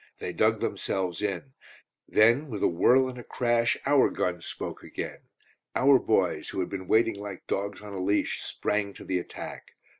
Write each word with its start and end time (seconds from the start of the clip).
They 0.17 0.33
dug 0.33 0.61
themselves 0.61 1.21
in. 1.21 1.53
Then 2.07 2.47
with 2.47 2.63
a 2.63 2.67
whirl 2.67 3.07
and 3.07 3.19
a 3.19 3.23
crash, 3.23 3.77
our 3.85 4.09
guns 4.09 4.47
spoke 4.47 4.81
again. 4.81 5.19
Our 5.75 5.99
boys, 5.99 6.49
who 6.49 6.59
had 6.59 6.69
been 6.69 6.87
waiting 6.87 7.19
like 7.19 7.45
dogs 7.45 7.83
on 7.83 7.93
a 7.93 7.99
leash, 8.01 8.41
sprang 8.41 8.93
to 8.93 9.05
the 9.05 9.19
attack. 9.19 9.73